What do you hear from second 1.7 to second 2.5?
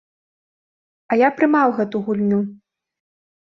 гэту гульню.